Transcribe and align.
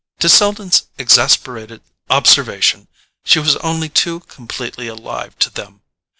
To 0.17 0.27
Selden's 0.27 0.87
exasperated 0.97 1.79
observation 2.09 2.87
she 3.23 3.37
was 3.37 3.55
only 3.57 3.87
too 3.87 4.21
completely 4.21 4.87
alive 4.87 5.37
to 5.37 5.51
them. 5.51 5.83